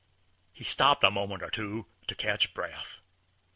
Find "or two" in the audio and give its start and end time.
1.43-1.85